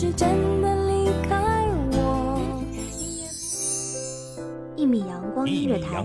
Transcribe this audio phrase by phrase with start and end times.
[0.00, 2.64] 是真的离开我。
[4.74, 6.02] 一米阳光音乐台，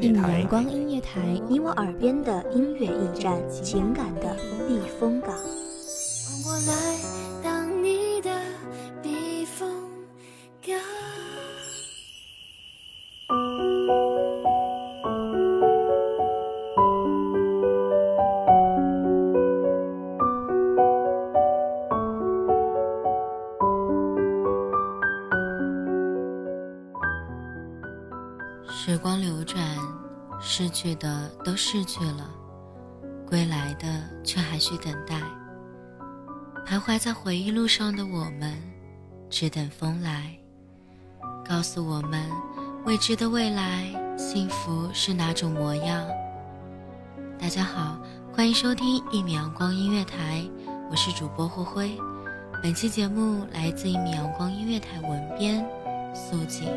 [0.00, 4.34] 一米阳，光音乐台，你我耳边的音乐驿站，情感的
[4.66, 5.36] 避风港。
[5.36, 6.98] 让我来
[7.44, 8.30] 当你的
[9.02, 9.68] 避风
[10.66, 10.95] 港。
[28.78, 29.58] 时光流转，
[30.38, 32.28] 逝去的都逝去了，
[33.26, 33.86] 归来的
[34.22, 35.18] 却还需等待。
[36.66, 38.54] 徘徊在回忆路上的我们，
[39.30, 40.30] 只等风来，
[41.42, 42.30] 告诉我们
[42.84, 43.86] 未知的未来，
[44.18, 46.06] 幸福是哪种模样。
[47.40, 47.98] 大家好，
[48.30, 50.44] 欢迎收听一米阳光音乐台，
[50.90, 51.98] 我是主播霍辉。
[52.62, 55.66] 本期节目来自一米阳光音乐台文编
[56.14, 56.68] 素锦。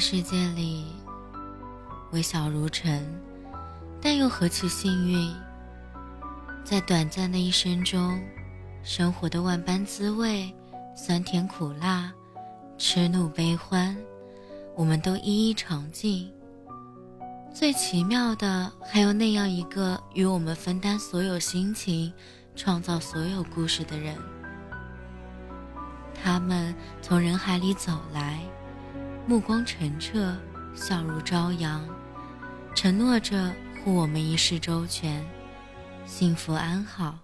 [0.00, 0.86] 世界里，
[2.12, 3.06] 微小如尘，
[4.00, 5.30] 但又何其幸运，
[6.64, 8.18] 在短暂的一生中，
[8.82, 10.52] 生活的万般滋味，
[10.96, 12.10] 酸甜苦辣，
[12.78, 13.94] 痴怒悲欢，
[14.74, 16.32] 我们都一一尝尽。
[17.52, 22.10] 最奇妙的，还有那样一个与我们分担所有心情、
[22.56, 24.16] 创造所有故事的人。
[26.14, 28.40] 他们从人海里走来。
[29.30, 30.36] 目光澄澈，
[30.74, 31.88] 笑如朝阳，
[32.74, 33.54] 承诺着
[33.84, 35.24] 护我们一世周全，
[36.04, 37.16] 幸福安好。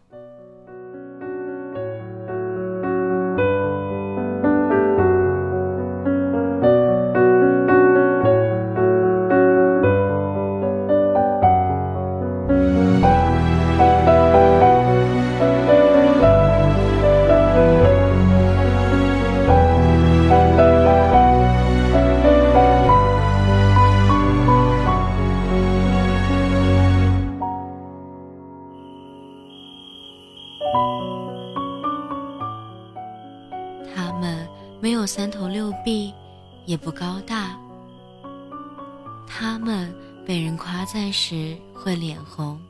[35.06, 36.12] 三头六臂，
[36.64, 37.56] 也不高大。
[39.26, 39.94] 他们
[40.26, 42.60] 被人夸赞时会脸红，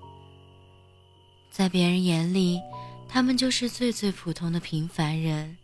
[1.51, 2.61] 在别人眼里，
[3.09, 5.57] 他们就是最最普通的平凡人。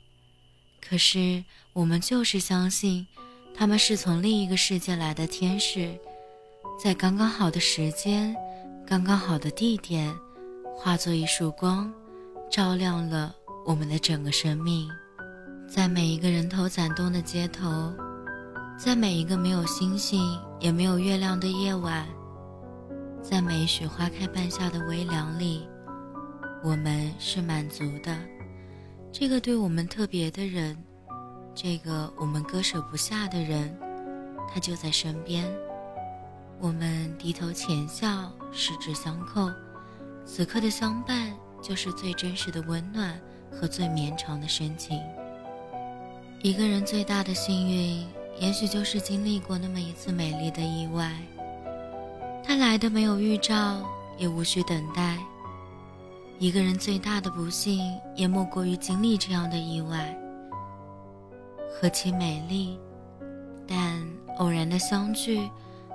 [0.80, 3.06] 可是我们就是相信，
[3.54, 5.98] 他们是从另一个世界来的天使，
[6.82, 8.34] 在刚刚好的时间、
[8.86, 10.14] 刚刚好的地点，
[10.76, 11.92] 化作一束光，
[12.50, 13.34] 照亮了
[13.64, 14.88] 我们的整个生命。
[15.74, 17.90] 在每一个人头攒动的街头，
[18.76, 22.06] 在每一个没有星星也没有月亮的夜晚，
[23.22, 25.66] 在每一许花开半夏的微凉里，
[26.62, 28.14] 我们是满足的。
[29.10, 30.76] 这个对我们特别的人，
[31.54, 33.74] 这个我们割舍不下的人，
[34.52, 35.50] 他就在身边。
[36.60, 39.50] 我们低头浅笑，十指相扣，
[40.26, 43.18] 此刻的相伴就是最真实的温暖
[43.50, 45.00] 和最绵长的深情。
[46.42, 48.04] 一个人最大的幸运，
[48.40, 51.08] 也许就是经历过那么一次美丽的意外。
[52.42, 53.80] 它来的没有预兆，
[54.18, 55.16] 也无需等待。
[56.40, 60.18] 一个人最大的不幸，也莫过于经历这样的意外。
[61.70, 62.76] 何其美丽，
[63.64, 64.04] 但
[64.38, 65.48] 偶然的相聚，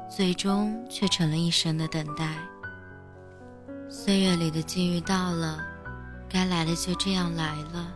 [0.09, 2.37] 最终却成了一生的等待。
[3.89, 5.59] 岁月里的际遇到了，
[6.29, 7.93] 该来的就这样来了。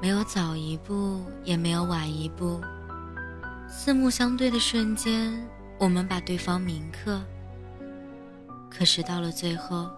[0.00, 2.60] 没有早一步，也没有晚一步。
[3.68, 5.32] 四目相对的瞬间，
[5.78, 7.20] 我们把对方铭刻。
[8.70, 9.90] 可是到了最后，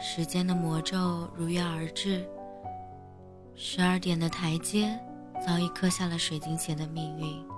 [0.00, 2.26] 时间的魔咒如约而至，
[3.54, 4.98] 十二点的台阶
[5.46, 7.49] 早已刻下了水晶鞋的命运。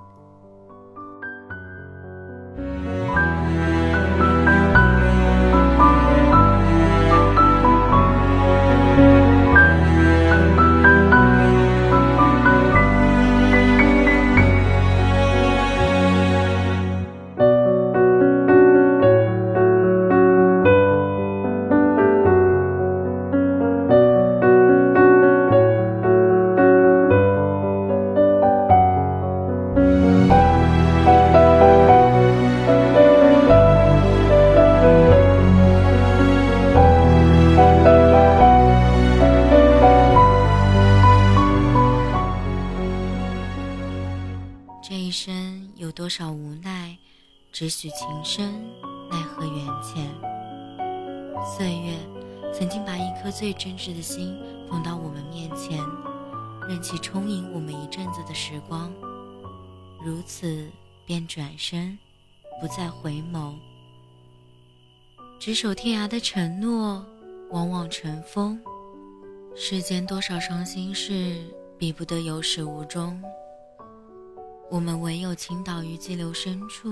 [45.93, 46.97] 多少无奈，
[47.53, 48.53] 只许情深，
[49.11, 50.09] 奈何缘浅。
[51.57, 51.97] 岁月
[52.53, 54.37] 曾经把一颗最真挚的心
[54.69, 55.79] 捧到我们面前，
[56.69, 58.93] 任其充盈我们一阵子的时光，
[60.03, 60.67] 如此
[61.05, 61.99] 便转身，
[62.61, 63.55] 不再回眸。
[65.39, 67.05] 执手天涯的承诺，
[67.51, 68.59] 往往成风。
[69.55, 71.45] 世间多少伤心事，
[71.77, 73.23] 比不得有始无终。
[74.73, 76.89] 我们唯有倾倒于激流深处，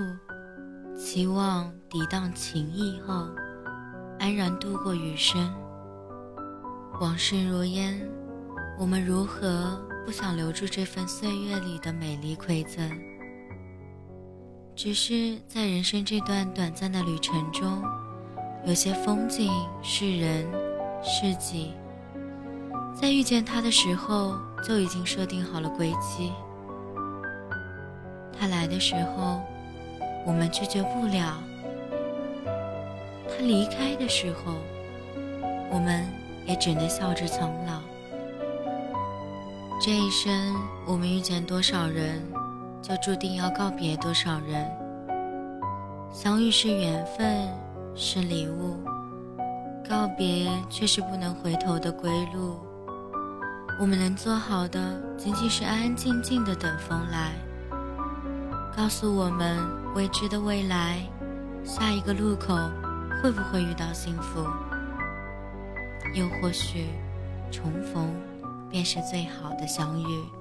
[0.95, 3.27] 期望涤荡情意后，
[4.19, 5.51] 安然度过余生。
[6.99, 8.07] 往事如烟，
[8.77, 12.87] 我们如何不想留住这份岁月里的美丽馈赠？
[14.75, 17.81] 只是在人生这段短暂的旅程中，
[18.63, 19.51] 有些风景
[19.81, 20.45] 是人
[21.01, 21.73] 是己，
[22.93, 26.31] 在遇见他的时候就已经设定好了轨迹。
[28.41, 29.39] 他来的时候，
[30.25, 31.35] 我们拒绝不了；
[33.29, 34.55] 他离开的时候，
[35.71, 36.03] 我们
[36.47, 37.81] 也只能笑着苍老。
[39.79, 40.55] 这一生，
[40.87, 42.19] 我们遇见多少人，
[42.81, 44.67] 就注定要告别多少人。
[46.11, 47.47] 相遇是缘分，
[47.93, 48.75] 是礼物；
[49.87, 52.59] 告别却是不能回头的归路。
[53.79, 57.33] 我们能做好的，仅仅是安安静静的等风来。
[58.75, 59.59] 告诉我们
[59.93, 61.05] 未知的未来，
[61.63, 62.55] 下一个路口
[63.21, 64.45] 会不会遇到幸福？
[66.15, 66.87] 又或许，
[67.51, 68.09] 重逢
[68.69, 70.40] 便是最好的相遇。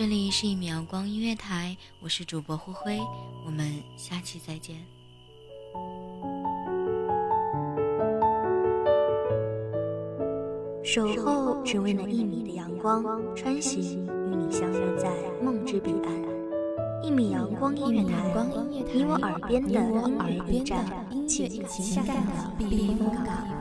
[0.00, 2.98] 这里是一米阳光音乐台，我是主播灰灰，
[3.44, 4.78] 我们下期再见。
[10.82, 13.04] 守候只为那一米的阳光，
[13.36, 15.10] 穿行与你相约在
[15.42, 17.04] 梦之彼岸。
[17.04, 18.32] 一米阳光音乐台，
[18.94, 20.82] 你我耳边的音乐驿站，
[21.28, 23.59] 情感的避风港。